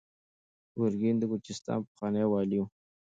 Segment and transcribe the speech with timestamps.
[0.77, 2.65] ګورګین د ګرجستان پخوانی والي و.